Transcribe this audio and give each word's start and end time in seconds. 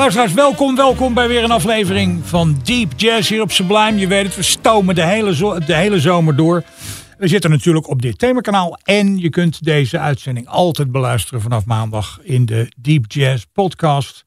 Luisteraars, 0.00 0.32
welkom, 0.32 0.76
welkom 0.76 1.14
bij 1.14 1.28
weer 1.28 1.44
een 1.44 1.50
aflevering 1.50 2.20
van 2.24 2.60
Deep 2.64 2.92
Jazz 2.96 3.28
hier 3.28 3.42
op 3.42 3.50
Sublime. 3.50 3.98
Je 3.98 4.06
weet 4.06 4.24
het, 4.24 4.36
we 4.36 4.42
stomen 4.42 4.94
de 4.94 5.04
hele, 5.04 5.60
de 5.66 5.74
hele 5.74 6.00
zomer 6.00 6.36
door. 6.36 6.64
We 7.18 7.28
zitten 7.28 7.50
natuurlijk 7.50 7.88
op 7.88 8.02
dit 8.02 8.18
themakanaal 8.18 8.78
en 8.82 9.18
je 9.18 9.30
kunt 9.30 9.64
deze 9.64 9.98
uitzending 9.98 10.48
altijd 10.48 10.92
beluisteren 10.92 11.40
vanaf 11.40 11.64
maandag 11.64 12.18
in 12.22 12.46
de 12.46 12.72
Deep 12.76 13.04
Jazz 13.08 13.44
podcast 13.52 14.24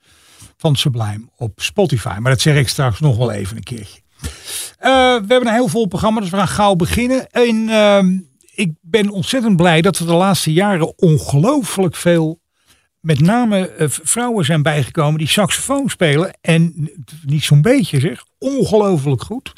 van 0.57 0.75
Sublime 0.75 1.29
op 1.37 1.61
Spotify. 1.61 2.15
Maar 2.19 2.31
dat 2.31 2.41
zeg 2.41 2.55
ik 2.55 2.67
straks 2.67 2.99
nog 2.99 3.17
wel 3.17 3.31
even 3.31 3.57
een 3.57 3.63
keertje. 3.63 4.01
Eh, 4.77 4.91
we 4.91 5.25
hebben 5.27 5.47
een 5.47 5.53
heel 5.53 5.67
vol 5.67 5.87
programma, 5.87 6.19
dus 6.19 6.29
we 6.29 6.37
gaan 6.37 6.47
gauw 6.47 6.75
beginnen. 6.75 7.29
En 7.29 7.69
ehm, 7.69 8.17
ik 8.55 8.71
ben 8.81 9.09
ontzettend 9.09 9.55
blij 9.55 9.81
dat 9.81 9.97
er 9.97 10.05
de 10.05 10.13
laatste 10.13 10.53
jaren 10.53 10.97
ongelooflijk 10.97 11.95
veel 11.95 12.41
met 13.03 13.19
name 13.19 13.67
eh, 13.67 13.87
vrouwen 13.89 14.45
zijn 14.45 14.61
bijgekomen 14.61 15.17
die 15.17 15.27
saxofoon 15.27 15.89
spelen. 15.89 16.37
En 16.41 16.89
niet 17.25 17.43
zo'n 17.43 17.61
beetje 17.61 17.99
zeg, 17.99 18.23
ongelooflijk 18.37 19.21
goed. 19.21 19.51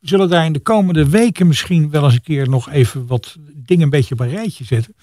We 0.00 0.08
zullen 0.08 0.28
daar 0.28 0.44
in 0.44 0.52
de 0.52 0.60
komende 0.60 1.08
weken 1.08 1.46
misschien 1.46 1.90
wel 1.90 2.04
eens 2.04 2.14
een 2.14 2.22
keer 2.22 2.48
nog 2.48 2.70
even 2.70 3.06
wat 3.06 3.36
dingen 3.54 3.82
een 3.82 3.90
beetje 3.90 4.14
op 4.14 4.20
een 4.20 4.28
rijtje 4.28 4.64
zetten. 4.64 4.94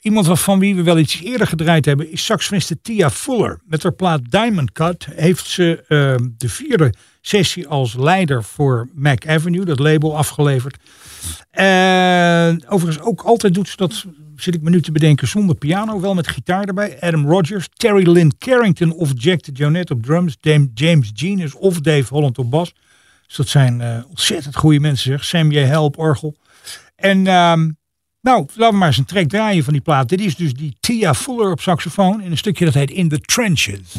Iemand 0.00 0.40
van 0.40 0.58
wie 0.58 0.74
we 0.74 0.82
wel 0.82 0.98
iets 0.98 1.20
eerder 1.20 1.46
gedraaid 1.46 1.84
hebben 1.84 2.12
is 2.12 2.24
saxofoniste 2.24 2.80
Tia 2.82 3.10
Fuller. 3.10 3.60
Met 3.64 3.82
haar 3.82 3.92
plaat 3.92 4.20
Diamond 4.30 4.72
Cut 4.72 5.06
heeft 5.10 5.46
ze 5.46 5.84
eh, 5.88 6.26
de 6.36 6.48
vierde 6.48 6.94
sessie 7.20 7.68
als 7.68 7.94
leider 7.94 8.44
voor 8.44 8.88
Mac 8.94 9.26
Avenue, 9.26 9.64
dat 9.64 9.78
label, 9.78 10.16
afgeleverd. 10.16 10.76
En 11.50 12.68
overigens 12.68 13.04
ook 13.04 13.22
altijd 13.22 13.54
doet 13.54 13.68
ze 13.68 13.76
dat, 13.76 14.04
zit 14.36 14.54
ik 14.54 14.62
me 14.62 14.70
nu 14.70 14.80
te 14.80 14.92
bedenken, 14.92 15.28
zonder 15.28 15.56
piano, 15.56 16.00
wel 16.00 16.14
met 16.14 16.28
gitaar 16.28 16.64
erbij. 16.64 17.00
Adam 17.00 17.28
Rogers, 17.28 17.68
Terry 17.72 18.08
Lynn 18.08 18.32
Carrington 18.38 18.92
of 18.92 19.12
Jack 19.14 19.42
de 19.42 19.52
Jonette 19.52 19.92
op 19.92 20.02
drums, 20.02 20.36
James 20.74 21.10
Genius 21.14 21.54
of 21.54 21.80
Dave 21.80 22.14
Holland 22.14 22.38
op 22.38 22.50
bas. 22.50 22.74
Dus 23.26 23.36
dat 23.36 23.48
zijn 23.48 23.80
eh, 23.80 23.98
ontzettend 24.08 24.56
goede 24.56 24.80
mensen 24.80 25.10
zeg. 25.10 25.24
Sam 25.24 25.50
J. 25.50 25.58
Hell 25.58 25.76
op 25.76 25.98
orgel. 25.98 26.36
En 26.96 27.26
ehm, 27.26 27.70
nou, 28.20 28.46
laten 28.54 28.70
we 28.70 28.76
maar 28.76 28.88
eens 28.88 28.98
een 28.98 29.04
track 29.04 29.28
draaien 29.28 29.64
van 29.64 29.72
die 29.72 29.82
plaat. 29.82 30.08
Dit 30.08 30.20
is 30.20 30.36
dus 30.36 30.54
die 30.54 30.76
Tia 30.80 31.14
Fuller 31.14 31.50
op 31.50 31.60
saxofoon 31.60 32.22
in 32.22 32.30
een 32.30 32.36
stukje 32.36 32.64
dat 32.64 32.74
heet 32.74 32.90
In 32.90 33.08
the 33.08 33.20
Trenches. 33.20 33.96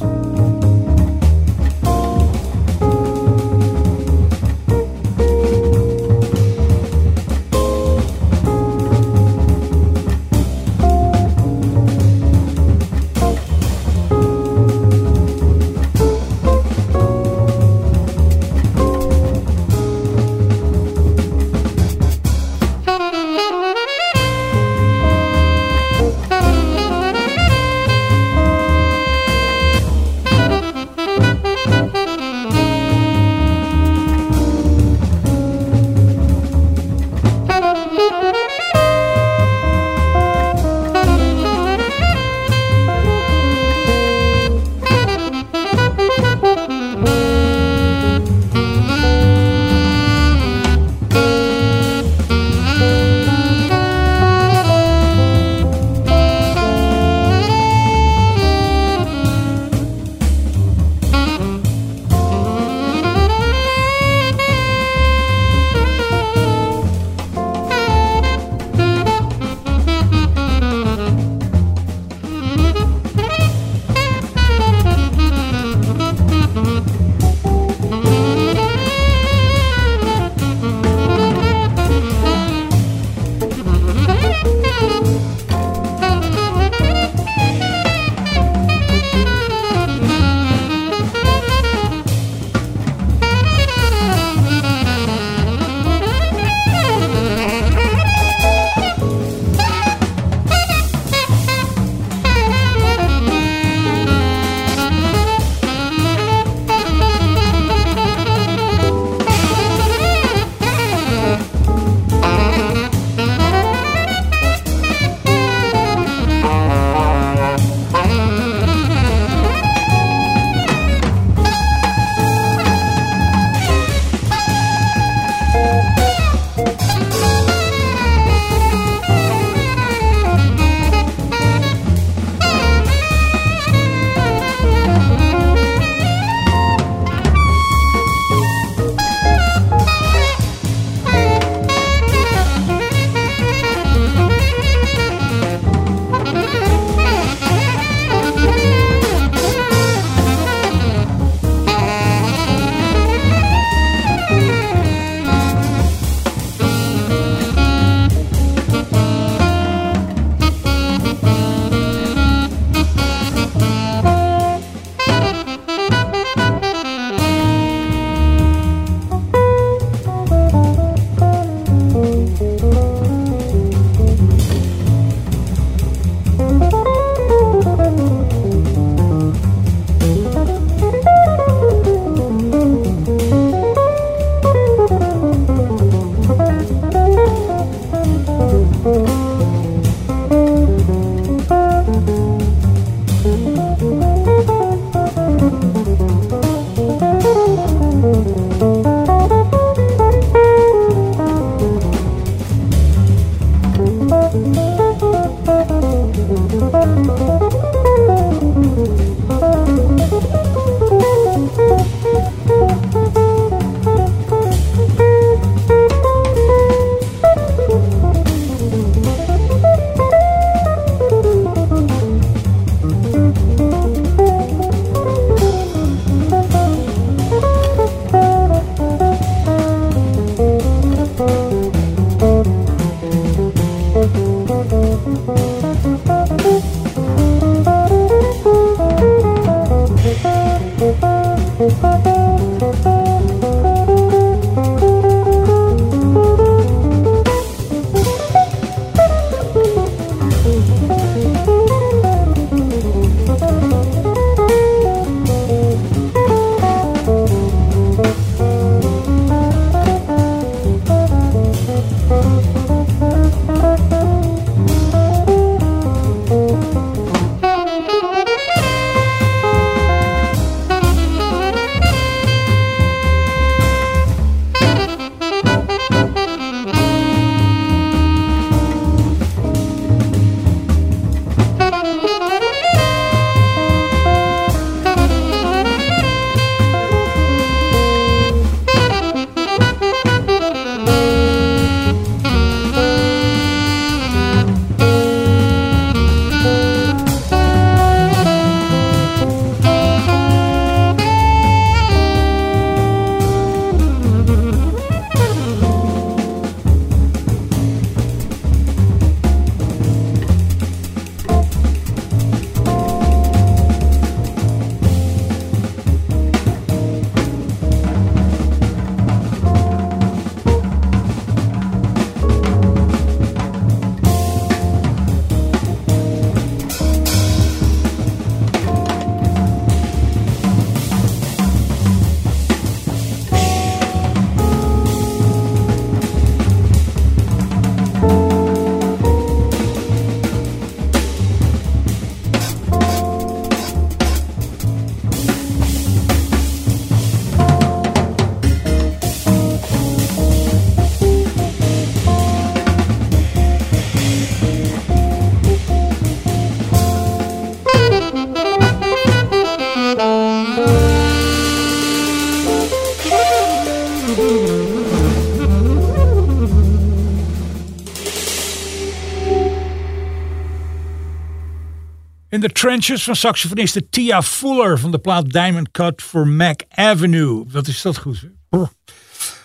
The 372.48 372.54
Trenches 372.54 373.04
van 373.04 373.16
saxofoniste 373.16 373.90
Tia 373.90 374.22
Fuller 374.22 374.80
van 374.80 374.92
de 374.92 375.00
plaat 375.00 375.30
Diamond 375.30 375.72
Cut 375.72 376.02
for 376.02 376.28
Mac 376.28 376.62
Avenue. 376.70 377.46
Wat 377.52 377.68
is 377.68 377.82
dat 377.82 377.98
goed? 377.98 378.30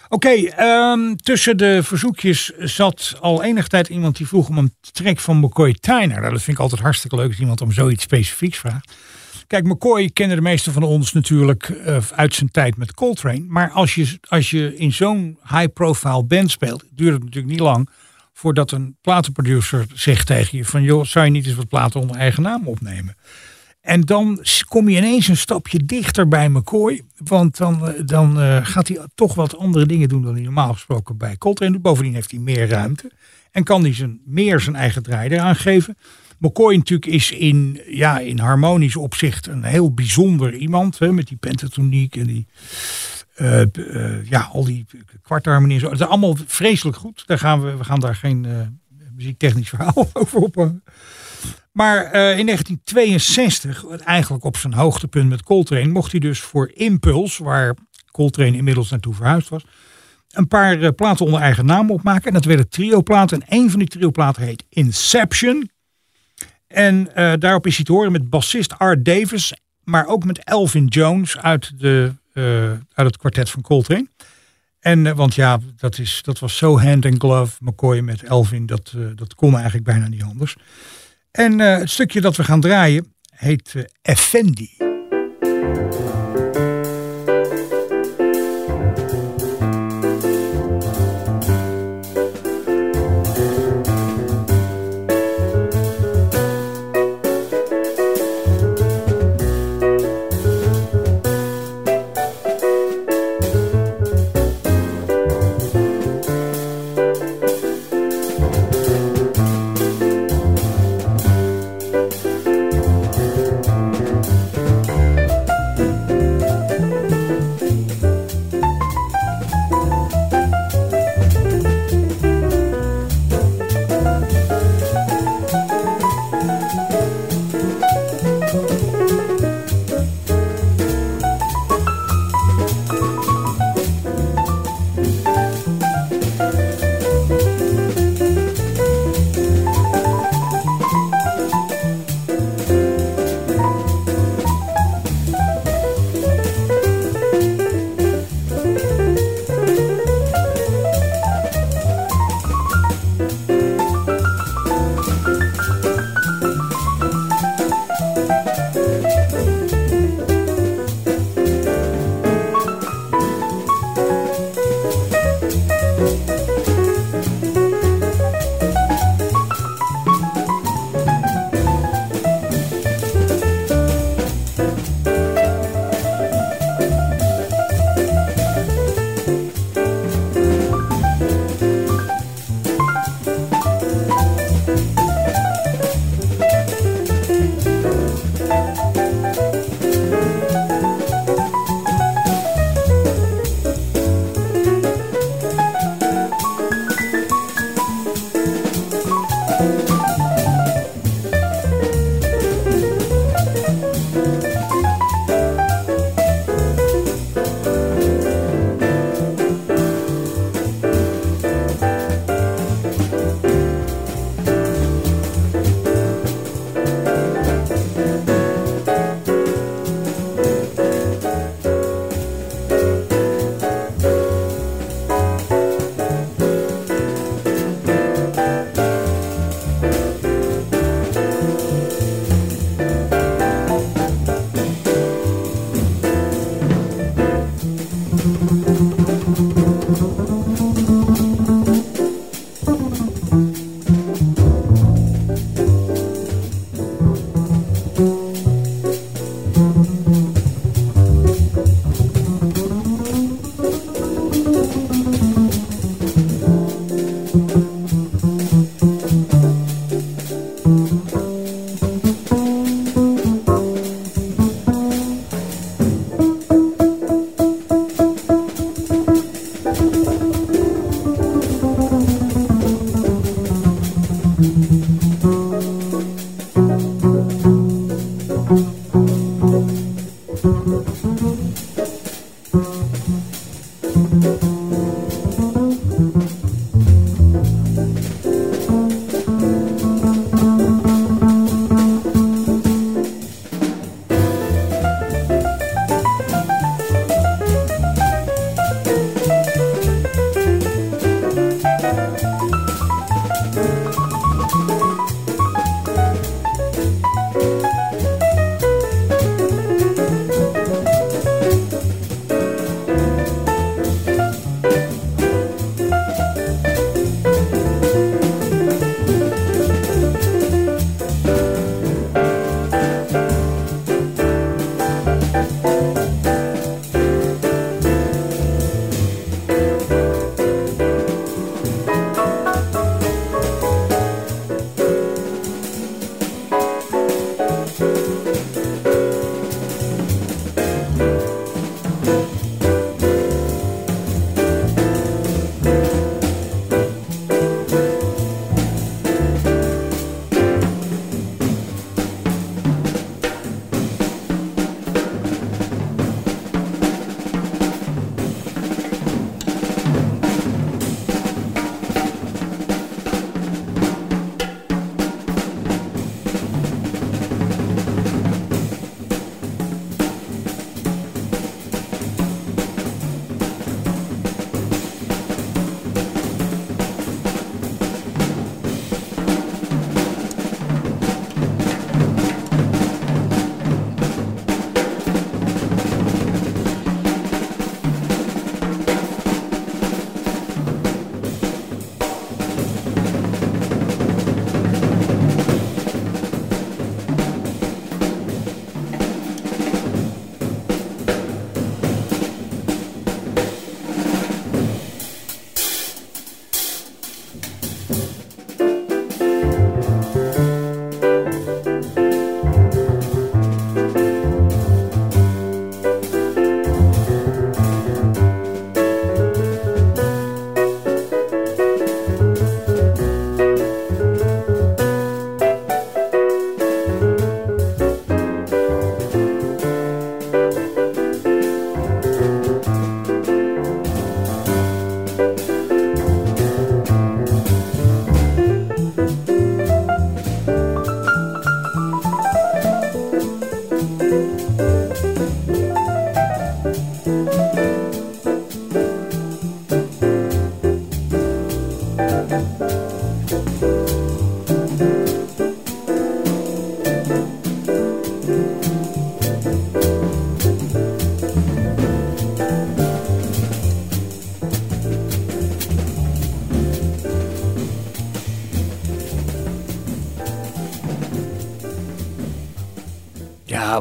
Oké, 0.09 0.29
ehm, 0.29 1.15
tussen 1.15 1.57
de 1.57 1.83
verzoekjes 1.83 2.53
zat 2.59 3.15
al 3.21 3.43
enige 3.43 3.69
tijd 3.69 3.89
iemand 3.89 4.17
die 4.17 4.27
vroeg 4.27 4.49
om 4.49 4.59
een 4.59 4.75
track 4.93 5.19
van 5.19 5.39
McCoy 5.39 5.77
Tyner. 5.81 6.21
Nou, 6.21 6.33
dat 6.33 6.43
vind 6.43 6.57
ik 6.57 6.63
altijd 6.63 6.81
hartstikke 6.81 7.17
leuk 7.17 7.29
als 7.29 7.39
iemand 7.39 7.61
om 7.61 7.73
zoiets 7.73 8.03
specifieks 8.03 8.59
vraagt. 8.59 8.93
Kijk, 9.47 9.65
McCoy 9.65 10.09
kennen 10.09 10.37
de 10.37 10.43
meeste 10.43 10.73
van 10.73 10.83
ons 10.83 11.13
natuurlijk 11.13 11.69
eh, 11.69 11.97
uit 12.15 12.35
zijn 12.35 12.51
tijd 12.51 12.77
met 12.77 12.95
Coltrane. 12.95 13.45
Maar 13.49 13.71
als 13.71 13.95
je, 13.95 14.19
als 14.29 14.51
je 14.51 14.77
in 14.77 14.93
zo'n 14.93 15.39
high-profile 15.49 16.25
band 16.25 16.51
speelt, 16.51 16.85
duurt 16.91 17.13
het 17.13 17.25
natuurlijk 17.25 17.53
niet 17.53 17.61
lang 17.61 17.89
voordat 18.43 18.71
een 18.71 18.97
platenproducer 19.01 19.87
zegt 19.95 20.27
tegen 20.27 20.59
je 20.59 20.65
van 20.65 20.83
joh, 20.83 21.05
zou 21.05 21.25
je 21.25 21.31
niet 21.31 21.47
eens 21.47 21.55
wat 21.55 21.69
platen 21.69 22.01
onder 22.01 22.17
eigen 22.17 22.43
naam 22.43 22.67
opnemen? 22.67 23.17
En 23.81 24.01
dan 24.01 24.45
kom 24.69 24.89
je 24.89 24.97
ineens 24.97 25.29
een 25.29 25.37
stapje 25.37 25.85
dichter 25.85 26.29
bij 26.29 26.49
McCoy. 26.49 27.03
Want 27.17 27.57
dan, 27.57 27.89
eh, 27.89 28.03
dan 28.07 28.41
eh, 28.41 28.67
gaat 28.67 28.89
hij 28.89 28.99
toch 29.15 29.35
wat 29.35 29.57
andere 29.57 29.87
dingen 29.87 30.09
doen 30.09 30.23
dan 30.23 30.35
hij 30.35 30.43
normaal 30.43 30.73
gesproken 30.73 31.17
bij 31.17 31.39
Coltrane. 31.39 31.79
Bovendien 31.79 32.15
heeft 32.15 32.31
hij 32.31 32.41
meer 32.41 32.69
ruimte. 32.69 33.11
En 33.51 33.65
kan 33.65 33.83
hij 33.83 33.95
zijn, 33.95 34.21
meer 34.25 34.61
zijn 34.61 34.77
eigen 34.77 35.03
draai 35.03 35.31
eraan 35.31 35.57
geven. 35.57 35.97
McCoy 36.39 36.77
natuurlijk 36.77 37.13
is 37.13 37.31
in, 37.31 37.81
ja, 37.87 38.19
in 38.19 38.39
harmonisch 38.39 38.97
opzicht 38.97 39.47
een 39.47 39.65
heel 39.65 39.95
bijzonder 39.95 40.55
iemand. 40.55 40.99
Hè, 40.99 41.13
met 41.13 41.29
die 41.29 41.37
pentatoniek 41.37 42.17
en 42.17 42.27
die, 42.27 42.47
eh, 43.43 43.63
eh, 43.63 44.27
ja, 44.29 44.49
al 44.53 44.65
die 44.65 44.87
kwartharmonie 45.23 45.75
en 45.75 45.81
zo. 45.81 45.89
Dat 45.89 46.01
is 46.01 46.07
allemaal 46.07 46.37
vreselijk 46.47 46.97
goed. 46.97 47.23
Daar 47.27 47.39
gaan 47.39 47.63
we, 47.63 47.77
we 47.77 47.85
gaan 47.85 48.01
daar 48.01 48.15
geen 48.15 48.45
eh, 48.45 48.53
muziektechnisch 49.15 49.69
verhaal 49.69 50.11
over 50.13 50.41
ophangen. 50.41 50.85
Maar 51.73 52.05
in 52.05 52.47
1962, 52.47 53.87
eigenlijk 53.99 54.45
op 54.45 54.57
zijn 54.57 54.73
hoogtepunt 54.73 55.29
met 55.29 55.43
Coltrane, 55.43 55.89
mocht 55.89 56.11
hij 56.11 56.21
dus 56.21 56.41
voor 56.41 56.71
Impulse, 56.75 57.45
waar 57.45 57.77
Coltrane 58.11 58.57
inmiddels 58.57 58.91
naartoe 58.91 59.15
verhuisd 59.15 59.49
was, 59.49 59.65
een 60.31 60.49
paar 60.49 60.93
platen 60.93 61.25
onder 61.25 61.41
eigen 61.41 61.67
naam 61.67 61.91
opmaken. 61.91 62.25
En 62.25 62.33
dat 62.33 62.45
werden 62.45 62.69
trioplaten. 62.69 63.41
En 63.41 63.59
een 63.59 63.71
van 63.71 63.79
die 63.79 63.89
trioplaten 63.89 64.43
heet 64.43 64.65
Inception. 64.69 65.71
En 66.67 67.09
daarop 67.39 67.67
is 67.67 67.77
hij 67.77 67.85
te 67.85 67.93
horen 67.93 68.13
met 68.13 68.31
bassist 68.31 68.79
Art 68.79 69.05
Davis, 69.05 69.53
maar 69.85 70.07
ook 70.07 70.25
met 70.25 70.45
Elvin 70.45 70.87
Jones 70.87 71.39
uit, 71.39 71.81
de, 71.81 72.13
eh, 72.33 72.71
uit 72.71 73.07
het 73.07 73.17
kwartet 73.17 73.51
van 73.51 73.63
Coltrane. 73.63 74.09
En, 74.81 75.07
eh, 75.07 75.13
want 75.13 75.35
ja, 75.35 75.59
dat, 75.77 75.99
is, 75.99 76.21
dat 76.23 76.39
was 76.39 76.57
zo 76.57 76.81
hand 76.81 77.05
in 77.05 77.21
glove, 77.21 77.57
McCoy 77.61 77.99
met 77.99 78.23
Elvin, 78.23 78.67
dat, 78.67 78.93
eh, 78.97 79.05
dat 79.15 79.35
kon 79.35 79.55
eigenlijk 79.55 79.85
bijna 79.85 80.09
niet 80.09 80.23
anders. 80.23 80.57
En 81.31 81.59
het 81.59 81.91
stukje 81.91 82.21
dat 82.21 82.37
we 82.37 82.45
gaan 82.45 82.61
draaien 82.61 83.15
heet. 83.31 83.75
Effendi 84.03 84.71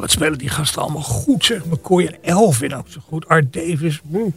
wat 0.02 0.12
spelen 0.12 0.38
die 0.38 0.50
gasten 0.50 0.82
allemaal 0.82 1.02
goed 1.02 1.46
zeg. 1.46 1.66
McCoy 1.66 2.06
en 2.06 2.18
Elvin 2.22 2.76
ook 2.76 2.88
zo 2.88 3.00
goed. 3.04 3.28
Art 3.28 3.54
Davis. 3.54 4.02
Woe. 4.04 4.32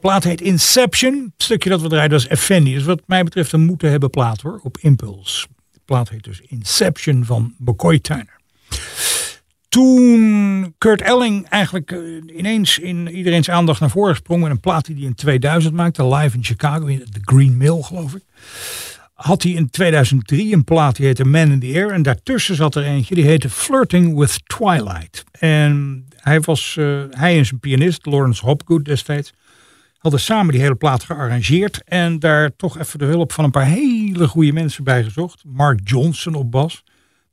Plaat 0.00 0.24
heet 0.24 0.40
Inception. 0.40 1.14
Het 1.14 1.42
stukje 1.42 1.70
dat 1.70 1.80
we 1.80 1.88
draaien 1.88 2.12
is 2.12 2.26
Effendi. 2.26 2.74
Dus 2.74 2.84
wat 2.84 3.02
mij 3.06 3.24
betreft 3.24 3.52
een 3.52 3.64
moeten 3.64 3.90
hebben 3.90 4.10
plaat 4.10 4.40
hoor. 4.40 4.60
Op 4.62 4.78
Impulse. 4.78 5.46
De 5.72 5.80
plaat 5.84 6.08
heet 6.08 6.24
dus 6.24 6.40
Inception 6.40 7.24
van 7.24 7.54
McCoy 7.58 7.98
Tyner. 7.98 8.40
Toen 9.68 10.74
Kurt 10.78 11.02
Elling 11.02 11.48
eigenlijk 11.48 11.92
eh, 11.92 11.98
ineens 12.36 12.78
in 12.78 13.08
iedereen's 13.08 13.48
aandacht 13.48 13.80
naar 13.80 13.90
voren 13.90 14.16
sprong 14.16 14.42
met 14.42 14.50
een 14.50 14.60
plaat 14.60 14.84
die 14.84 14.96
hij 14.96 15.04
in 15.04 15.14
2000 15.14 15.74
maakte, 15.74 16.06
live 16.06 16.36
in 16.36 16.44
Chicago, 16.44 16.86
in 16.86 16.98
de 17.10 17.20
Green 17.22 17.56
Mill 17.56 17.82
geloof 17.82 18.14
ik. 18.14 18.22
Had 19.14 19.42
hij 19.42 19.52
in 19.52 19.70
2003 19.70 20.52
een 20.52 20.64
plaat 20.64 20.96
die 20.96 21.06
heette 21.06 21.24
Man 21.24 21.50
in 21.50 21.60
the 21.60 21.66
Air. 21.66 21.90
En 21.90 22.02
daartussen 22.02 22.54
zat 22.54 22.74
er 22.74 22.84
eentje 22.84 23.14
die 23.14 23.24
heette 23.24 23.50
Flirting 23.50 24.18
with 24.18 24.40
Twilight. 24.46 25.24
En 25.30 26.04
hij, 26.16 26.40
was, 26.40 26.76
eh, 26.76 27.02
hij 27.10 27.38
en 27.38 27.46
zijn 27.46 27.60
pianist, 27.60 28.06
Lawrence 28.06 28.44
Hopgood 28.44 28.84
destijds, 28.84 29.32
hadden 29.98 30.20
samen 30.20 30.52
die 30.52 30.62
hele 30.62 30.74
plaat 30.74 31.04
gearrangeerd. 31.04 31.84
En 31.84 32.18
daar 32.18 32.56
toch 32.56 32.78
even 32.78 32.98
de 32.98 33.04
hulp 33.04 33.32
van 33.32 33.44
een 33.44 33.50
paar 33.50 33.66
hele 33.66 34.28
goede 34.28 34.52
mensen 34.52 34.84
bij 34.84 35.04
gezocht. 35.04 35.42
Mark 35.46 35.80
Johnson 35.84 36.34
op 36.34 36.50
bas. 36.50 36.84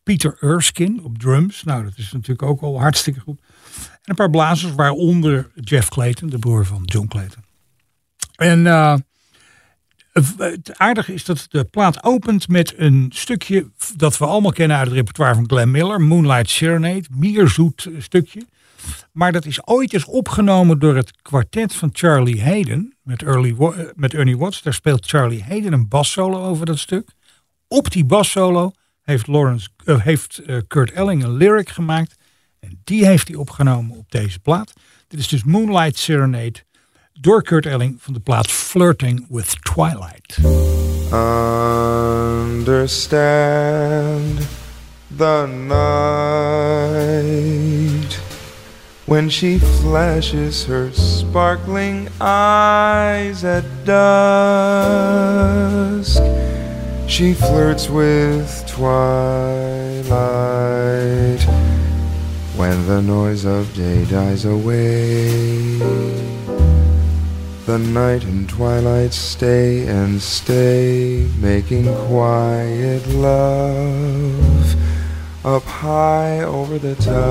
Peter 0.03 0.37
Erskine 0.39 1.03
op 1.03 1.17
drums. 1.17 1.63
Nou, 1.63 1.83
dat 1.83 1.97
is 1.97 2.11
natuurlijk 2.11 2.43
ook 2.43 2.61
al 2.61 2.79
hartstikke 2.79 3.19
goed. 3.19 3.39
En 3.75 3.99
een 4.03 4.15
paar 4.15 4.29
blazers, 4.29 4.73
waaronder 4.75 5.51
Jeff 5.55 5.89
Clayton, 5.89 6.29
de 6.29 6.39
broer 6.39 6.65
van 6.65 6.83
John 6.85 7.07
Clayton. 7.07 7.43
En 8.35 8.65
uh, 8.65 8.95
het 10.37 10.77
aardige 10.77 11.13
is 11.13 11.25
dat 11.25 11.45
de 11.49 11.63
plaat 11.63 12.03
opent 12.03 12.47
met 12.47 12.73
een 12.77 13.11
stukje 13.13 13.69
dat 13.95 14.17
we 14.17 14.25
allemaal 14.25 14.51
kennen 14.51 14.77
uit 14.77 14.87
het 14.87 14.95
repertoire 14.95 15.35
van 15.35 15.49
Glenn 15.49 15.71
Miller. 15.71 16.01
Moonlight 16.01 16.49
Serenade, 16.49 17.03
mierzoet 17.11 17.89
stukje. 17.97 18.45
Maar 19.11 19.31
dat 19.31 19.45
is 19.45 19.67
ooit 19.67 19.93
eens 19.93 20.05
opgenomen 20.05 20.79
door 20.79 20.95
het 20.95 21.11
kwartet 21.21 21.75
van 21.75 21.89
Charlie 21.93 22.43
Hayden 22.43 22.95
met, 23.01 23.23
Early, 23.23 23.55
met 23.95 24.13
Ernie 24.13 24.37
Watts. 24.37 24.61
Daar 24.61 24.73
speelt 24.73 25.05
Charlie 25.05 25.43
Hayden 25.43 25.73
een 25.73 25.87
bassolo 25.87 26.45
over 26.45 26.65
dat 26.65 26.79
stuk. 26.79 27.09
Op 27.67 27.91
die 27.91 28.05
bassolo 28.05 28.71
heeft, 29.01 29.27
Lawrence, 29.27 29.69
uh, 29.85 30.01
heeft 30.01 30.41
Kurt 30.67 30.91
Elling 30.91 31.23
een 31.23 31.37
lyric 31.37 31.69
gemaakt. 31.69 32.15
En 32.59 32.81
die 32.83 33.05
heeft 33.05 33.27
hij 33.27 33.37
opgenomen 33.37 33.97
op 33.97 34.11
deze 34.11 34.39
plaat. 34.39 34.73
Dit 35.07 35.19
is 35.19 35.27
dus 35.27 35.43
Moonlight 35.43 35.97
Serenade 35.97 36.63
door 37.21 37.41
Kurt 37.43 37.65
Elling 37.65 37.97
van 38.01 38.13
de 38.13 38.19
plaat 38.19 38.51
Flirting 38.51 39.25
with 39.29 39.61
Twilight. 39.63 40.37
Understand 42.71 44.47
the 45.17 45.45
night 45.45 45.81
when 49.05 49.29
she 49.29 49.59
flashes 49.59 50.65
her 50.65 50.91
sparkling 50.93 52.09
eyes 52.19 53.43
at 53.43 53.63
dusk. 53.85 55.03
She 57.07 57.33
flirts 57.33 57.89
with 57.89 58.65
twilight 58.67 60.11
when 62.55 62.87
the 62.87 63.01
noise 63.01 63.45
of 63.45 63.71
day 63.75 64.05
dies 64.05 64.45
away. 64.45 66.30
The 67.65 67.77
night 67.77 68.23
and 68.23 68.49
twilight 68.49 69.13
stay 69.13 69.87
and 69.87 70.21
stay, 70.21 71.27
making 71.39 71.85
quiet 72.07 73.05
love 73.07 74.75
up 75.45 75.63
high 75.63 76.41
over 76.41 76.77
the 76.79 76.95
town. 76.95 77.21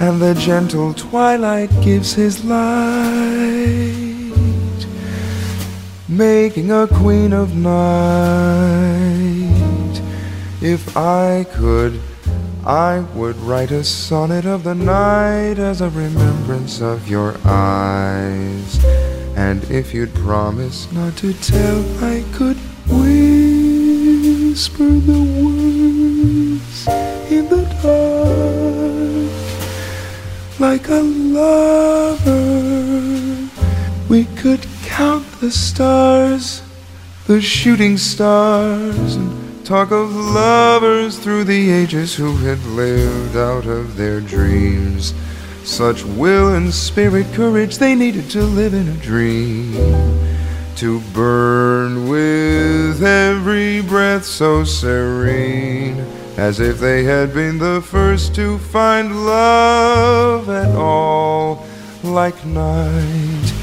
And 0.00 0.20
the 0.20 0.34
gentle 0.34 0.94
twilight 0.94 1.70
gives 1.82 2.14
his 2.14 2.44
light 2.44 3.62
making 6.12 6.70
a 6.70 6.86
queen 6.86 7.32
of 7.32 7.56
night. 7.56 7.72
If 10.60 10.96
I 10.96 11.46
could, 11.52 12.00
I 12.64 13.00
would 13.14 13.36
write 13.38 13.72
a 13.72 13.82
sonnet 13.82 14.46
of 14.46 14.62
the 14.62 14.74
night 14.74 15.58
as 15.58 15.80
a 15.80 15.90
remembrance 15.90 16.80
of 16.80 17.08
your 17.08 17.36
eyes. 17.44 18.84
And 19.34 19.64
if 19.68 19.92
you'd 19.92 20.14
promise 20.14 20.90
not 20.92 21.16
to 21.16 21.32
tell, 21.32 22.04
I 22.04 22.22
could 22.32 22.56
whisper 22.86 24.84
the 24.84 25.22
words 25.42 26.86
in 27.32 27.48
the 27.48 27.64
dark 27.82 28.22
like 30.60 30.88
a 30.88 31.02
lover. 31.02 32.30
We 34.08 34.26
could 34.36 34.64
count 34.84 35.26
the 35.40 35.50
stars, 35.50 36.62
the 37.26 37.40
shooting 37.40 37.98
stars, 37.98 39.16
and 39.16 39.41
talk 39.64 39.92
of 39.92 40.14
lovers 40.14 41.18
through 41.18 41.44
the 41.44 41.70
ages 41.70 42.14
who 42.14 42.36
had 42.38 42.62
lived 42.64 43.36
out 43.36 43.66
of 43.66 43.96
their 43.96 44.20
dreams. 44.20 45.14
Such 45.64 46.04
will 46.04 46.54
and 46.54 46.74
spirit, 46.74 47.26
courage 47.32 47.78
they 47.78 47.94
needed 47.94 48.28
to 48.30 48.42
live 48.42 48.74
in 48.74 48.88
a 48.88 48.96
dream. 48.96 49.74
To 50.76 51.00
burn 51.14 52.08
with 52.08 53.02
every 53.02 53.82
breath 53.82 54.24
so 54.24 54.64
serene, 54.64 56.00
as 56.36 56.58
if 56.58 56.78
they 56.78 57.04
had 57.04 57.32
been 57.32 57.58
the 57.58 57.80
first 57.80 58.34
to 58.34 58.58
find 58.58 59.24
love 59.24 60.48
at 60.48 60.74
all, 60.74 61.64
like 62.02 62.44
night 62.44 63.54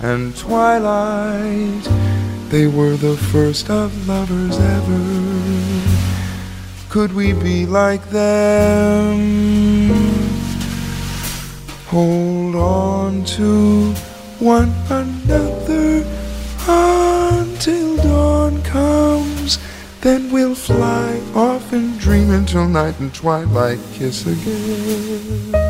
and 0.00 0.36
twilight. 0.36 1.86
They 2.50 2.66
were 2.66 2.96
the 2.96 3.16
first 3.16 3.70
of 3.70 4.08
lovers 4.08 4.58
ever. 4.58 5.20
Could 6.88 7.12
we 7.12 7.32
be 7.32 7.64
like 7.64 8.04
them? 8.10 9.20
Hold 11.86 12.56
on 12.56 13.24
to 13.36 13.92
one 14.40 14.72
another 14.90 16.04
until 16.66 17.96
dawn 17.98 18.60
comes. 18.64 19.60
Then 20.00 20.32
we'll 20.32 20.56
fly 20.56 21.22
off 21.36 21.72
and 21.72 22.00
dream 22.00 22.30
until 22.30 22.66
night 22.66 22.98
and 22.98 23.14
twilight 23.14 23.78
kiss 23.92 24.26
again. 24.26 25.69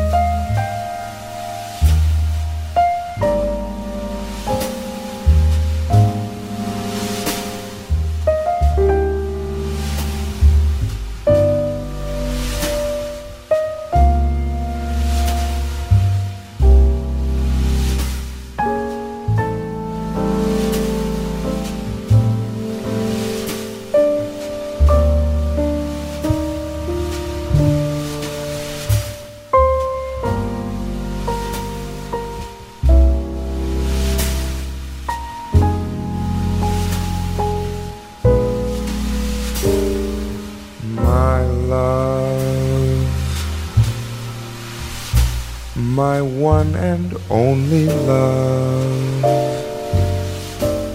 One 46.61 46.75
and 46.75 47.17
only 47.29 47.87
love. 47.87 49.23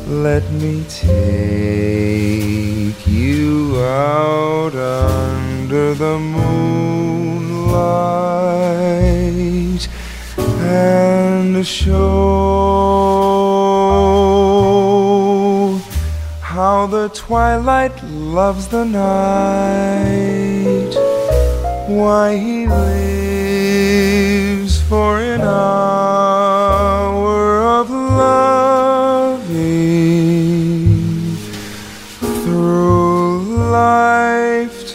Let 0.07 0.45
me 0.53 0.85
take 0.89 1.07
you 3.07 3.79
out 3.81 4.75
under 4.75 5.95
the 5.95 6.19
moonlight 6.19 6.57
and 10.61 11.67
show 11.67 11.97
how 16.41 16.87
the 16.87 17.09
twilight 17.09 17.97
loves 18.05 18.69
the 18.69 18.85
night. 18.85 19.87
Why 21.89 22.37
he 22.37 22.67
lives 22.67 23.67
for 24.89 25.16
an 25.37 25.43
hour 25.43 27.33
of 27.61 27.91
loving 27.91 29.37
through 32.45 33.45
lifetimes 33.71 34.95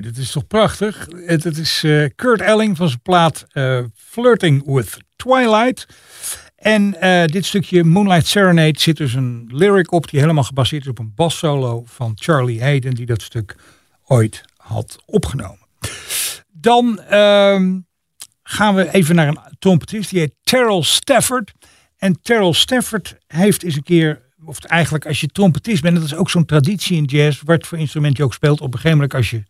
Dit 0.00 0.16
is 0.16 0.30
toch 0.30 0.46
prachtig. 0.46 1.08
Het 1.26 1.58
is 1.58 1.82
eh, 1.84 2.04
Kurt 2.14 2.40
Elling 2.40 2.76
van 2.76 2.88
zijn 2.88 3.00
plaat 3.00 3.46
eh, 3.52 3.80
Flirting 3.94 4.62
with 4.66 4.96
Twilight. 5.16 5.86
En 6.56 7.00
eh, 7.00 7.24
dit 7.24 7.46
stukje 7.46 7.84
Moonlight 7.84 8.26
Serenade 8.26 8.80
zit 8.80 8.96
dus 8.96 9.14
een 9.14 9.48
lyric 9.52 9.92
op 9.92 10.10
die 10.10 10.20
helemaal 10.20 10.44
gebaseerd 10.44 10.82
is 10.82 10.88
op 10.88 10.98
een 10.98 11.12
bassolo 11.14 11.82
van 11.86 12.12
Charlie 12.14 12.62
Hayden, 12.62 12.94
die 12.94 13.06
dat 13.06 13.22
stuk 13.22 13.56
ooit 14.04 14.42
had 14.56 14.98
opgenomen. 15.06 15.66
Dan 16.52 17.00
ehm, 17.00 17.78
gaan 18.42 18.74
we 18.74 18.92
even 18.92 19.14
naar 19.14 19.28
een 19.28 19.38
trompetist, 19.58 20.10
die 20.10 20.18
heet 20.18 20.34
Terrell 20.42 20.82
Stafford. 20.82 21.52
En 21.96 22.22
Terrell 22.22 22.52
Stafford 22.52 23.16
heeft 23.26 23.62
eens 23.62 23.76
een 23.76 23.82
keer, 23.82 24.22
of 24.44 24.64
eigenlijk 24.64 25.06
als 25.06 25.20
je 25.20 25.26
trompetist 25.26 25.82
bent, 25.82 25.96
dat 25.96 26.04
is 26.04 26.14
ook 26.14 26.30
zo'n 26.30 26.44
traditie 26.44 26.96
in 26.96 27.04
jazz, 27.04 27.42
wat 27.44 27.66
voor 27.66 27.78
instrument 27.78 28.16
je 28.16 28.24
ook 28.24 28.34
speelt. 28.34 28.60
Op 28.60 28.66
een 28.66 28.80
gegeven 28.80 28.96
moment 28.96 29.14
als 29.14 29.30
je 29.30 29.42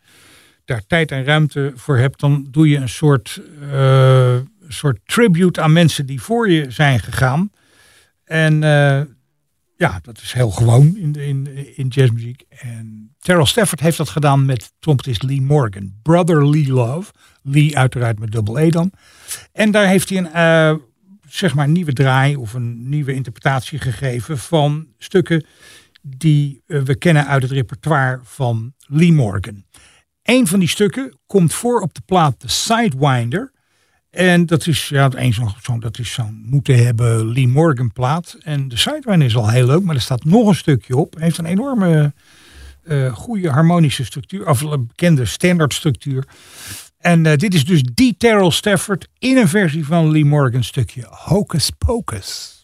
daar 0.70 0.86
tijd 0.86 1.10
en 1.10 1.24
ruimte 1.24 1.72
voor 1.74 1.96
hebt, 1.96 2.20
dan 2.20 2.46
doe 2.50 2.68
je 2.68 2.76
een 2.76 2.88
soort, 2.88 3.40
eh, 3.70 4.36
soort 4.68 4.98
tribute 5.04 5.60
aan 5.60 5.72
mensen 5.72 6.06
die 6.06 6.22
voor 6.22 6.50
je 6.50 6.70
zijn 6.70 7.00
gegaan. 7.00 7.50
En 8.24 8.62
eh, 8.62 9.00
ja, 9.76 9.98
dat 10.02 10.20
is 10.20 10.32
heel 10.32 10.50
gewoon 10.50 10.96
in, 10.96 11.12
in, 11.12 11.76
in 11.76 11.88
jazzmuziek. 11.88 12.42
En 12.48 13.14
Terrell 13.18 13.44
Stafford 13.44 13.80
heeft 13.80 13.96
dat 13.96 14.08
gedaan 14.08 14.44
met 14.44 14.72
trompetist 14.78 15.22
Lee 15.22 15.40
Morgan. 15.40 15.94
Brother 16.02 16.48
Lee 16.48 16.72
Love. 16.72 17.12
Lee 17.42 17.78
uiteraard 17.78 18.18
met 18.18 18.32
dubbel 18.32 18.58
E 18.58 18.70
dan. 18.70 18.92
En 19.52 19.70
daar 19.70 19.86
heeft 19.86 20.08
hij 20.08 20.18
een 20.18 20.32
eh, 20.32 20.74
zeg 21.28 21.54
maar 21.54 21.68
nieuwe 21.68 21.92
draai 21.92 22.36
of 22.36 22.54
een 22.54 22.88
nieuwe 22.88 23.14
interpretatie 23.14 23.78
gegeven 23.78 24.38
van 24.38 24.86
stukken 24.98 25.44
die 26.02 26.62
we 26.66 26.94
kennen 26.94 27.26
uit 27.26 27.42
het 27.42 27.50
repertoire 27.50 28.20
van 28.22 28.74
Lee 28.86 29.12
Morgan. 29.12 29.64
Een 30.30 30.46
van 30.46 30.58
die 30.58 30.68
stukken 30.68 31.18
komt 31.26 31.54
voor 31.54 31.80
op 31.80 31.94
de 31.94 32.00
plaat 32.06 32.40
The 32.40 32.48
Sidewinder. 32.48 33.52
En 34.10 34.46
dat 34.46 34.66
is, 34.66 34.88
ja, 34.88 35.08
een 35.14 35.32
zo'n, 35.32 35.50
zo, 35.62 35.78
dat 35.78 35.98
is 35.98 36.12
zo'n 36.12 36.42
moeten 36.46 36.84
hebben 36.84 37.32
Lee 37.32 37.48
Morgan 37.48 37.92
plaat. 37.92 38.36
En 38.42 38.68
de 38.68 38.76
Sidewinder 38.76 39.26
is 39.26 39.36
al 39.36 39.48
heel 39.48 39.66
leuk, 39.66 39.82
maar 39.82 39.94
er 39.94 40.00
staat 40.00 40.24
nog 40.24 40.48
een 40.48 40.54
stukje 40.54 40.96
op. 40.96 41.14
Heeft 41.18 41.38
een 41.38 41.44
enorme 41.44 42.12
eh 42.82 43.12
goede 43.12 43.50
harmonische 43.50 44.04
structuur, 44.04 44.48
of 44.48 44.60
een 44.60 44.86
bekende 44.86 45.24
standaardstructuur. 45.24 46.24
En 46.98 47.26
eh, 47.26 47.36
dit 47.36 47.54
is 47.54 47.64
dus 47.64 47.82
die 47.94 48.14
Terrell 48.18 48.50
Stafford 48.50 49.08
in 49.18 49.36
een 49.36 49.48
versie 49.48 49.86
van 49.86 50.10
Lee 50.10 50.24
Morgan 50.24 50.64
stukje 50.64 51.06
Hocus 51.08 51.70
Pocus. 51.70 52.62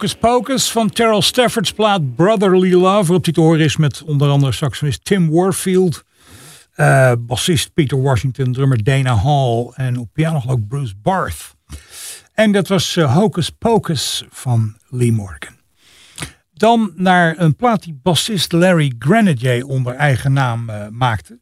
Hocus 0.00 0.16
Pocus 0.16 0.70
van 0.70 0.90
Terrell 0.90 1.20
Stafford's 1.20 1.72
plaat 1.72 2.14
Brotherly 2.14 2.72
Love. 2.72 3.04
Waarop 3.04 3.24
hij 3.24 3.32
te 3.32 3.40
horen 3.40 3.60
is 3.60 3.76
met 3.76 4.02
onder 4.02 4.28
andere 4.28 4.52
saxofonist 4.52 5.04
Tim 5.04 5.30
Warfield. 5.30 6.04
Uh, 6.76 7.12
bassist 7.18 7.74
Peter 7.74 8.02
Washington, 8.02 8.52
drummer 8.52 8.84
Dana 8.84 9.16
Hall. 9.16 9.72
En 9.74 9.98
op 9.98 10.08
piano 10.12 10.42
ook 10.46 10.68
Bruce 10.68 10.94
Barth. 11.02 11.54
En 12.34 12.52
dat 12.52 12.68
was 12.68 12.96
uh, 12.96 13.14
Hocus 13.14 13.50
Pocus 13.50 14.24
van 14.30 14.76
Lee 14.88 15.12
Morgan. 15.12 15.54
Dan 16.52 16.92
naar 16.96 17.38
een 17.38 17.56
plaat 17.56 17.82
die 17.82 18.00
bassist 18.02 18.52
Larry 18.52 18.92
Grenadier 18.98 19.66
onder 19.66 19.94
eigen 19.94 20.32
naam 20.32 20.70
uh, 20.70 20.86
maakte. 20.90 21.40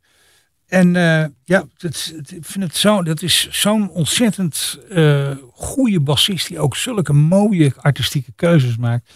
En 0.69 0.95
uh, 0.95 1.25
ja, 1.45 1.65
dat, 1.77 2.13
ik 2.27 2.45
vind 2.45 2.65
het 2.65 2.77
zo, 2.77 3.03
dat 3.03 3.23
is 3.23 3.49
zo'n 3.51 3.91
ontzettend 3.91 4.79
uh, 4.91 5.31
goede 5.53 6.01
bassist 6.01 6.49
die 6.49 6.59
ook 6.59 6.77
zulke 6.77 7.13
mooie 7.13 7.73
artistieke 7.77 8.33
keuzes 8.37 8.77
maakt. 8.77 9.13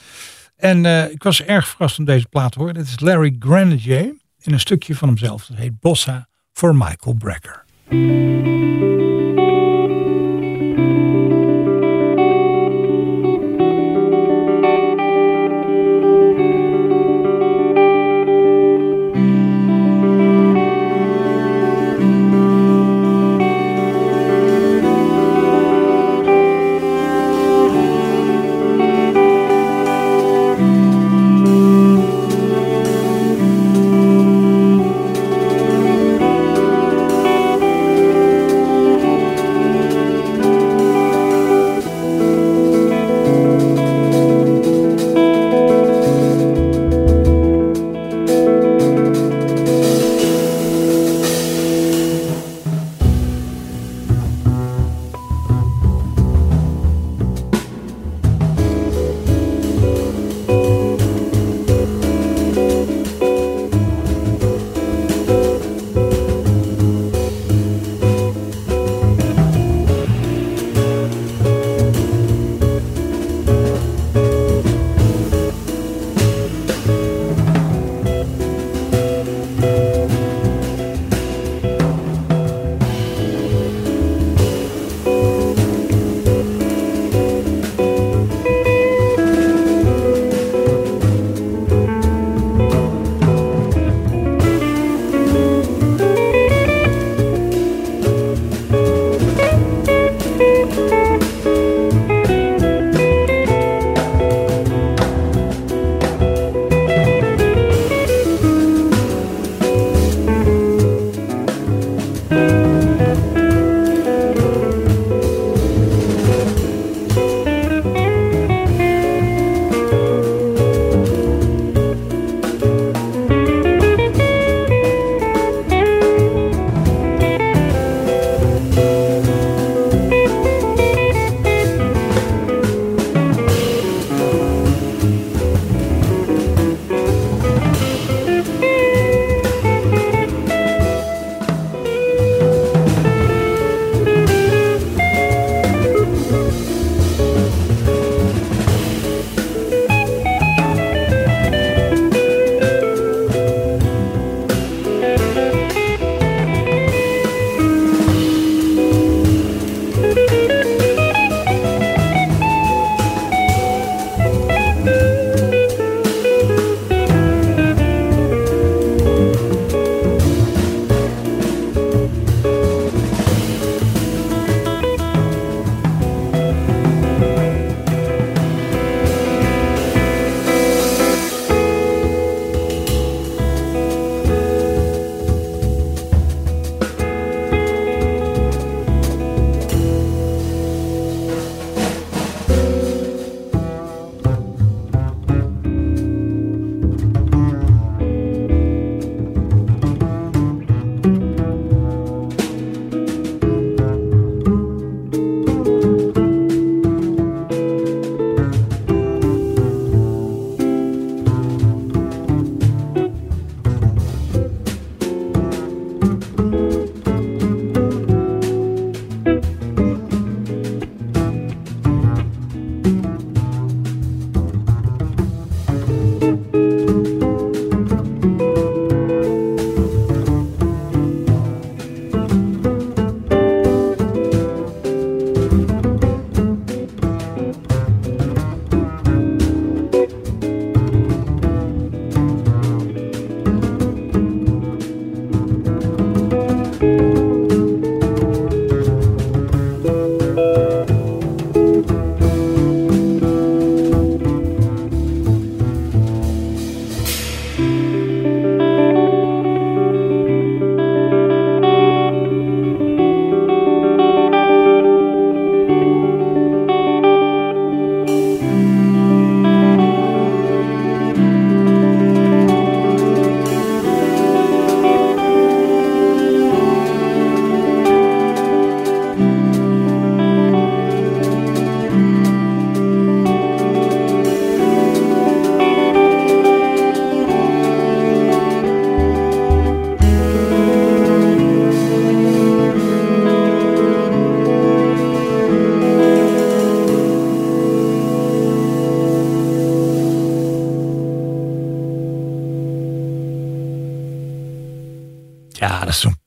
En 0.56 0.84
uh, 0.84 1.10
ik 1.10 1.22
was 1.22 1.42
erg 1.42 1.68
verrast 1.68 1.98
om 1.98 2.04
deze 2.04 2.26
plaat 2.26 2.52
te 2.52 2.58
horen. 2.58 2.74
Dit 2.74 2.86
is 2.86 3.00
Larry 3.00 3.36
Grenadier 3.38 4.14
in 4.38 4.52
een 4.52 4.60
stukje 4.60 4.94
van 4.94 5.08
hemzelf. 5.08 5.46
Dat 5.46 5.56
heet 5.56 5.80
Bossa 5.80 6.28
voor 6.52 6.76
Michael 6.76 7.14
Brecker. 7.14 7.64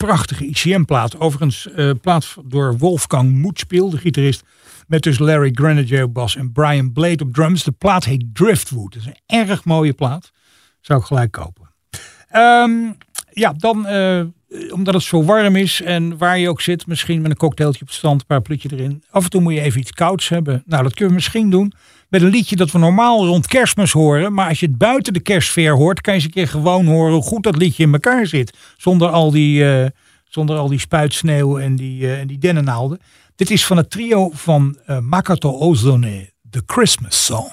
Prachtige 0.06 0.46
ICM-plaat. 0.46 1.20
Overigens 1.20 1.72
eh 1.72 1.92
plaat 2.02 2.36
door 2.44 2.78
Wolfgang 2.78 3.32
Moetspil, 3.32 3.90
de 3.90 3.98
gitarist. 3.98 4.44
Met 4.88 5.04
dus 5.04 5.20
Larry 5.20 5.52
Grenadier 5.54 6.04
op 6.04 6.14
bas 6.14 6.36
en 6.36 6.52
Brian 6.52 6.92
Blade 6.92 7.24
op 7.24 7.34
drums. 7.34 7.64
De 7.64 7.72
plaat 7.72 8.04
heet 8.04 8.26
Driftwood. 8.34 8.94
Dat 8.94 9.02
is 9.02 9.08
een 9.08 9.40
erg 9.40 9.66
mooie 9.66 9.94
plaat. 9.94 10.32
Zou 10.82 11.00
ik 11.00 11.06
gelijk 11.06 11.32
kopen. 11.32 11.70
Ehm, 12.30 12.72
ja, 13.32 13.54
dan 13.58 13.86
eh, 13.86 14.22
omdat 14.72 14.94
het 14.94 15.04
zo 15.04 15.24
warm 15.24 15.56
is 15.56 15.82
en 15.82 16.18
waar 16.18 16.40
je 16.40 16.50
ook 16.50 16.62
zit, 16.62 16.88
misschien 16.88 17.22
met 17.22 17.32
een 17.32 17.38
cocktailtje 17.38 17.82
op 17.82 17.88
het 17.88 17.96
strand, 17.96 18.22
een 18.22 18.28
paar 18.28 18.42
plutje 18.42 18.70
erin. 18.72 19.04
Af 19.10 19.24
en 19.24 19.30
toe 19.30 19.42
moet 19.42 19.54
je 19.54 19.62
even 19.62 19.80
iets 19.80 19.92
kouds 19.92 20.30
hebben. 20.30 20.64
Nou, 20.66 20.84
dat 20.84 20.94
kunnen 20.94 21.10
we 21.10 21.16
misschien 21.16 21.50
doen 21.50 21.74
met 22.10 22.22
een 22.22 22.30
liedje 22.30 22.56
dat 22.56 22.72
we 22.72 22.78
normaal 22.78 23.26
rond 23.26 23.48
kerstmis 23.48 23.92
horen. 23.92 24.34
Maar 24.34 24.50
als 24.50 24.60
je 24.60 24.66
het 24.66 24.78
buiten 24.78 25.14
de 25.14 25.20
kerstsfeer 25.20 25.74
hoort, 25.74 26.02
kan 26.02 26.14
je 26.14 26.20
eens 26.20 26.28
een 26.28 26.36
keer 26.36 26.48
gewoon 26.48 26.86
horen 26.86 27.14
hoe 27.14 27.24
goed 27.24 27.44
dat 27.44 27.58
liedje 27.58 27.84
in 27.84 27.94
elkaar 27.94 28.28
zit. 28.28 28.58
Zonder 28.78 29.10
al 29.10 29.32
die, 29.32 29.72
eh, 29.72 29.90
zonder 30.24 30.58
al 30.58 30.68
die 30.68 30.80
spuitsneeuw 30.80 31.60
en 31.60 31.76
die, 31.76 32.08
eh, 32.08 32.20
en 32.20 32.28
die 32.28 32.38
dennennaalden. 32.38 33.00
Dit 33.36 33.50
is 33.50 33.66
van 33.66 33.78
het 33.78 33.90
trio 33.90 34.30
van 34.34 34.78
eh, 34.86 35.00
Makato 35.00 35.52
Ozone, 35.52 36.30
The 36.50 36.64
Christmas 36.66 37.26
Song. 37.26 37.52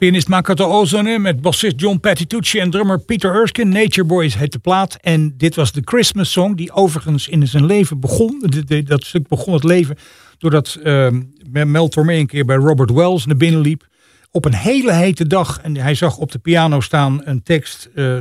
Pianist 0.00 0.28
Makoto 0.28 0.64
Ozone 0.64 1.18
met 1.18 1.40
bassist 1.40 1.80
John 1.80 1.98
Patitucci 1.98 2.58
en 2.58 2.70
drummer 2.70 2.98
Peter 2.98 3.34
Erskine. 3.34 3.70
Nature 3.70 4.06
Boys 4.06 4.36
heet 4.36 4.52
de 4.52 4.58
plaat. 4.58 4.96
En 5.00 5.34
dit 5.36 5.54
was 5.54 5.72
de 5.72 5.82
Christmas 5.84 6.32
song 6.32 6.54
die 6.54 6.72
overigens 6.72 7.28
in 7.28 7.48
zijn 7.48 7.66
leven 7.66 8.00
begon. 8.00 8.42
Dat 8.84 9.04
stuk 9.04 9.28
begon 9.28 9.54
het 9.54 9.64
leven 9.64 9.96
doordat 10.38 10.78
uh, 10.82 11.08
Mel 11.50 11.88
Tormé 11.88 12.14
een 12.14 12.26
keer 12.26 12.44
bij 12.44 12.56
Robert 12.56 12.90
Wells 12.90 13.26
naar 13.26 13.36
binnen 13.36 13.60
liep. 13.60 13.86
Op 14.30 14.44
een 14.44 14.54
hele 14.54 14.92
hete 14.92 15.26
dag. 15.26 15.60
En 15.60 15.76
hij 15.76 15.94
zag 15.94 16.16
op 16.16 16.32
de 16.32 16.38
piano 16.38 16.80
staan 16.80 17.20
een 17.24 17.42
tekst. 17.42 17.90
Uh, 17.94 18.18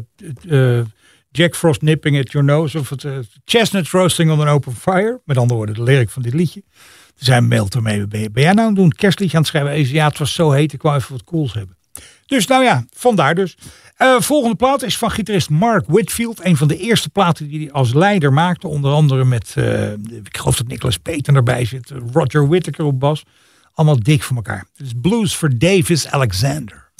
uh, 0.48 0.82
Jack 1.32 1.56
Frost 1.56 1.82
nipping 1.82 2.20
at 2.20 2.32
your 2.32 2.48
nose. 2.48 2.80
Of 2.80 2.90
het 2.90 3.04
uh, 3.04 3.18
chestnut 3.46 3.90
roasting 3.90 4.32
on 4.32 4.40
an 4.40 4.48
open 4.48 4.76
fire. 4.76 5.22
Met 5.26 5.38
andere 5.38 5.56
woorden 5.56 5.76
de 5.76 5.84
lyric 5.84 6.10
van 6.10 6.22
dit 6.22 6.34
liedje. 6.34 6.64
Zei 7.20 7.42
Mel 7.42 7.68
Tormé, 7.68 8.08
ben, 8.08 8.32
ben 8.32 8.44
jij 8.44 8.54
nou 8.54 8.68
aan 8.68 8.74
doen? 8.74 8.92
Kerstliedje 8.92 9.38
aan 9.38 9.44
het 9.44 9.52
schrijven? 9.52 9.94
ja, 9.94 10.08
het 10.08 10.18
was 10.18 10.34
zo 10.34 10.52
heet. 10.52 10.74
Ik 10.74 10.82
wou 10.82 10.98
even 10.98 11.12
wat 11.12 11.24
cools 11.24 11.54
hebben. 11.54 11.78
Dus 12.26 12.48
nou 12.48 12.64
ja, 12.64 12.86
vandaar 12.94 13.36
dus. 13.36 13.58
Uh, 13.98 14.20
volgende 14.20 14.56
plaat 14.56 14.84
is 14.84 14.98
van 14.98 15.12
gitarist 15.12 15.50
Mark 15.50 15.86
Whitfield. 15.88 16.46
Een 16.46 16.58
van 16.58 16.68
de 16.68 16.78
eerste 16.78 17.10
platen 17.10 17.48
die 17.48 17.60
hij 17.60 17.72
als 17.72 17.94
leider 17.94 18.34
maakte. 18.34 18.68
Onder 18.68 18.92
andere 18.92 19.26
met, 19.26 19.56
uh, 19.58 19.92
ik 19.92 20.38
geloof 20.38 20.58
dat 20.58 20.68
Nicholas 20.68 20.98
Peter 20.98 21.36
erbij 21.36 21.66
zit. 21.66 21.92
Roger 22.14 22.48
Whittaker 22.48 22.86
op 22.86 23.00
bas. 23.00 23.24
Allemaal 23.74 24.00
dik 24.00 24.24
voor 24.24 24.36
elkaar. 24.36 24.66
Het 24.76 24.86
is 24.86 24.94
Blues 25.02 25.34
for 25.34 25.58
Davis 25.58 26.08
Alexander. 26.08 26.92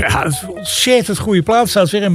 Ja, 0.00 0.22
dat 0.22 0.32
is 0.32 0.44
ontzettend 0.44 1.18
goede 1.18 1.42
plaat 1.42 1.68
staat 1.68 1.88
Zeg, 1.88 2.10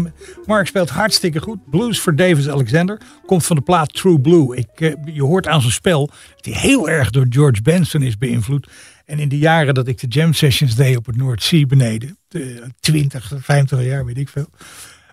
Mark 0.45 0.67
speelt 0.67 0.89
hartstikke 0.89 1.39
goed. 1.39 1.69
Blues 1.69 1.99
voor 1.99 2.15
Davis 2.15 2.49
Alexander. 2.49 3.01
Komt 3.25 3.45
van 3.45 3.55
de 3.55 3.61
plaat 3.61 3.93
True 3.93 4.19
Blue. 4.19 4.55
Ik, 4.55 4.67
eh, 4.75 4.93
je 5.13 5.23
hoort 5.23 5.47
aan 5.47 5.61
zijn 5.61 5.73
spel 5.73 6.09
dat 6.35 6.45
hij 6.45 6.53
heel 6.53 6.89
erg 6.89 7.09
door 7.09 7.25
George 7.29 7.61
Benson 7.61 8.01
is 8.01 8.17
beïnvloed. 8.17 8.67
En 9.05 9.19
in 9.19 9.29
de 9.29 9.37
jaren 9.37 9.73
dat 9.73 9.87
ik 9.87 9.99
de 9.99 10.07
jam 10.07 10.33
sessions 10.33 10.75
deed 10.75 10.97
op 10.97 11.05
het 11.05 11.15
Noordzee 11.15 11.65
beneden. 11.65 12.17
De 12.27 12.63
20, 12.79 13.31
50 13.37 13.83
jaar, 13.83 14.05
weet 14.05 14.17
ik 14.17 14.29
veel. 14.29 14.49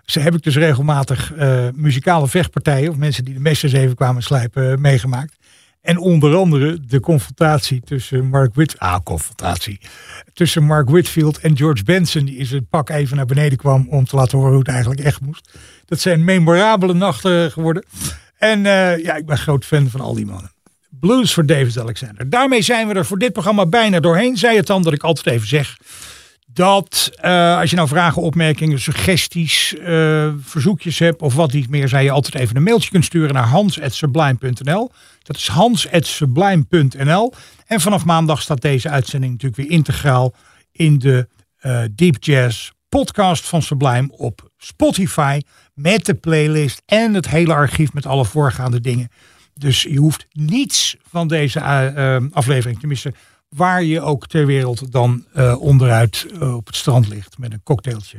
Ze 0.05 0.19
heb 0.19 0.35
ik 0.35 0.43
dus 0.43 0.55
regelmatig 0.55 1.33
eh, 1.33 1.67
muzikale 1.73 2.27
vechtpartijen. 2.27 2.89
Of 2.89 2.95
mensen 2.95 3.25
die 3.25 3.33
de 3.33 3.39
messers 3.39 3.73
even 3.73 3.95
kwamen 3.95 4.23
slijpen 4.23 4.81
meegemaakt. 4.81 5.35
En 5.83 5.97
onder 5.97 6.35
andere 6.35 6.79
de 6.87 6.99
confrontatie 6.99 7.81
tussen 7.81 8.25
Mark 8.25 8.55
Whit 8.55 8.79
ah, 8.79 8.99
confrontatie. 9.03 9.79
Tussen 10.33 10.63
Mark 10.63 10.89
Whitfield 10.89 11.39
en 11.39 11.57
George 11.57 11.83
Benson, 11.83 12.25
die 12.25 12.37
in 12.37 12.45
zijn 12.45 12.67
pak 12.67 12.89
even 12.89 13.15
naar 13.15 13.25
beneden 13.25 13.57
kwam 13.57 13.87
om 13.89 14.05
te 14.05 14.15
laten 14.15 14.37
horen 14.37 14.51
hoe 14.51 14.61
het 14.61 14.69
eigenlijk 14.69 15.01
echt 15.01 15.21
moest. 15.21 15.49
Dat 15.85 15.99
zijn 15.99 16.23
memorabele 16.23 16.93
nachten 16.93 17.51
geworden. 17.51 17.85
En 18.37 18.65
eh, 18.65 19.03
ja, 19.03 19.15
ik 19.15 19.25
ben 19.25 19.37
groot 19.37 19.65
fan 19.65 19.89
van 19.89 20.01
al 20.01 20.13
die 20.13 20.25
mannen. 20.25 20.51
Blues 20.89 21.33
voor 21.33 21.45
David 21.45 21.79
Alexander. 21.79 22.29
Daarmee 22.29 22.61
zijn 22.61 22.87
we 22.87 22.93
er 22.93 23.05
voor 23.05 23.19
dit 23.19 23.33
programma 23.33 23.65
bijna 23.65 23.99
doorheen. 23.99 24.37
Zij 24.37 24.55
het 24.55 24.67
dan 24.67 24.83
dat 24.83 24.93
ik 24.93 25.03
altijd 25.03 25.35
even 25.35 25.47
zeg 25.47 25.77
dat 26.53 27.11
uh, 27.25 27.57
als 27.59 27.69
je 27.69 27.75
nou 27.75 27.87
vragen, 27.87 28.21
opmerkingen, 28.21 28.79
suggesties, 28.79 29.75
uh, 29.79 30.31
verzoekjes 30.39 30.99
hebt 30.99 31.21
of 31.21 31.33
wat 31.35 31.51
niet 31.51 31.69
meer, 31.69 31.87
zij 31.87 32.03
je 32.03 32.11
altijd 32.11 32.35
even 32.35 32.55
een 32.55 32.63
mailtje 32.63 32.89
kunt 32.89 33.05
sturen 33.05 33.33
naar 33.33 33.47
hans.sublime.nl. 33.47 34.91
Dat 35.21 35.35
is 35.35 35.47
hans.sublime.nl. 35.47 37.33
En 37.65 37.81
vanaf 37.81 38.05
maandag 38.05 38.41
staat 38.41 38.61
deze 38.61 38.89
uitzending 38.89 39.31
natuurlijk 39.31 39.61
weer 39.61 39.77
integraal 39.77 40.33
in 40.71 40.99
de 40.99 41.27
uh, 41.61 41.81
Deep 41.95 42.15
Jazz 42.19 42.71
podcast 42.89 43.47
van 43.47 43.61
Sublime 43.61 44.07
op 44.11 44.49
Spotify. 44.57 45.41
Met 45.73 46.05
de 46.05 46.13
playlist 46.13 46.81
en 46.85 47.13
het 47.13 47.29
hele 47.29 47.53
archief 47.53 47.93
met 47.93 48.05
alle 48.05 48.25
voorgaande 48.25 48.81
dingen. 48.81 49.09
Dus 49.53 49.81
je 49.81 49.97
hoeft 49.97 50.25
niets 50.31 50.97
van 51.09 51.27
deze 51.27 51.61
aflevering, 52.31 52.79
tenminste 52.79 53.13
waar 53.55 53.83
je 53.83 54.01
ook 54.01 54.27
ter 54.27 54.45
wereld 54.45 54.91
dan 54.91 55.25
uh, 55.35 55.61
onderuit 55.61 56.25
uh, 56.33 56.55
op 56.55 56.67
het 56.67 56.75
strand 56.75 57.07
ligt 57.07 57.37
met 57.37 57.53
een 57.53 57.63
cocktailtje 57.63 58.17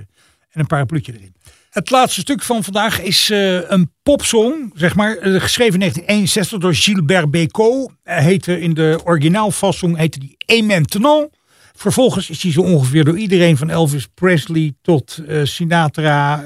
en 0.51 0.61
een 0.61 0.67
parapluutje 0.67 1.13
erin. 1.13 1.35
Het 1.71 1.91
laatste 1.91 2.21
stuk 2.21 2.43
van 2.43 2.65
vandaag 2.65 3.01
is 3.01 3.31
uh, 3.31 3.71
een 3.71 3.93
popsong, 4.03 4.73
zeg 4.75 4.95
maar, 4.95 5.17
geschreven 5.21 5.75
in 5.75 5.81
1961 5.81 6.59
door 6.59 6.75
Gilbert 6.75 7.31
Bécaud. 7.31 7.91
heette 8.03 8.61
in 8.61 8.75
de 8.75 9.01
originaalfassong 9.05 9.97
heette 9.97 10.19
die 10.19 10.37
Et 10.47 10.65
maintenant. 10.65 11.29
Vervolgens 11.77 12.31
is 12.31 12.43
hij 12.43 12.53
zo 12.53 12.61
ongeveer 12.61 13.05
door 13.05 13.19
iedereen 13.19 13.57
van 13.57 13.71
Elvis 13.71 14.07
Presley 14.15 14.73
tot 14.83 15.19
Sinatra 15.43 16.45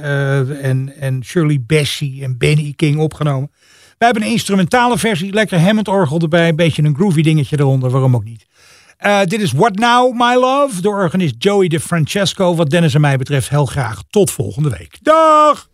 en, 0.60 0.94
en 1.00 1.24
Shirley 1.24 1.60
Bassey 1.66 2.18
en 2.22 2.38
Benny 2.38 2.72
King 2.76 2.98
opgenomen. 2.98 3.50
We 3.98 4.04
hebben 4.04 4.22
een 4.22 4.30
instrumentale 4.30 4.98
versie, 4.98 5.32
lekker 5.32 5.60
Hammond 5.60 5.88
orgel 5.88 6.20
erbij, 6.20 6.48
een 6.48 6.56
beetje 6.56 6.82
een 6.82 6.94
groovy 6.94 7.22
dingetje 7.22 7.58
eronder, 7.58 7.90
waarom 7.90 8.14
ook 8.14 8.24
niet. 8.24 8.46
Uh, 9.06 9.24
dit 9.24 9.40
is 9.40 9.52
What 9.52 9.74
Now, 9.74 10.12
My 10.12 10.34
Love, 10.34 10.80
door 10.80 10.96
organist 10.96 11.34
Joey 11.38 11.68
De 11.68 11.80
Francesco. 11.80 12.54
Wat 12.54 12.70
Dennis 12.70 12.94
en 12.94 13.00
mij 13.00 13.16
betreft 13.16 13.48
heel 13.48 13.66
graag 13.66 14.02
tot 14.10 14.30
volgende 14.30 14.70
week. 14.70 14.98
Dag! 15.02 15.68